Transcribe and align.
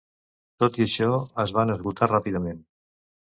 Tot 0.63 0.79
i 0.79 0.83
això, 0.85 1.09
es 1.43 1.53
van 1.59 1.75
esgotar 1.75 2.09
ràpidament. 2.13 2.59